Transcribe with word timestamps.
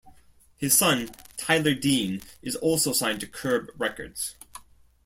His 0.57 0.75
son, 0.75 1.11
Tyler 1.37 1.75
Dean, 1.75 2.21
is 2.41 2.55
also 2.55 2.91
signed 2.91 3.19
to 3.19 3.27
Curb 3.27 3.67
Records. 3.77 4.33